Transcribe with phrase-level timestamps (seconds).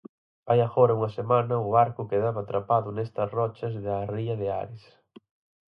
[0.49, 4.83] Hai agora unha semana o barco quedaba atrapado nestas rochas da ría de Ares.